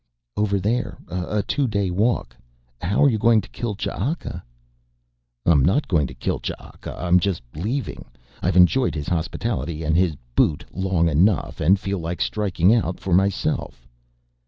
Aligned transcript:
"Over 0.35 0.59
there, 0.59 0.97
a 1.09 1.43
two 1.43 1.67
day 1.67 1.91
walk. 1.91 2.35
How 2.81 3.03
are 3.03 3.09
you 3.11 3.19
going 3.19 3.39
to 3.41 3.49
kill 3.49 3.75
Ch'aka?" 3.75 4.43
"I'm 5.45 5.63
not 5.63 5.87
going 5.87 6.07
to 6.07 6.15
kill 6.15 6.39
Ch'aka, 6.39 6.95
I'm 6.97 7.19
just 7.19 7.43
leaving. 7.53 8.05
I've 8.41 8.57
enjoyed 8.57 8.95
his 8.95 9.07
hospitality 9.09 9.83
and 9.83 9.95
his 9.95 10.15
boot 10.33 10.65
long 10.71 11.07
enough 11.07 11.61
and 11.61 11.79
feel 11.79 11.99
like 11.99 12.19
striking 12.19 12.73
out 12.73 12.99
for 12.99 13.13
myself." 13.13 13.87